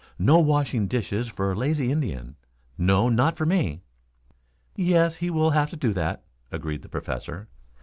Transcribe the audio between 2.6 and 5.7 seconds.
No, not for me." "Yes, he will have